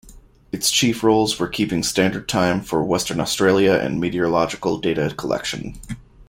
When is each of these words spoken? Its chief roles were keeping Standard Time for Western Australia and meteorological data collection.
Its 0.51 0.71
chief 0.71 1.03
roles 1.03 1.37
were 1.39 1.47
keeping 1.47 1.83
Standard 1.83 2.27
Time 2.27 2.59
for 2.59 2.83
Western 2.83 3.19
Australia 3.19 3.73
and 3.73 3.99
meteorological 4.01 4.79
data 4.79 5.13
collection. 5.15 5.79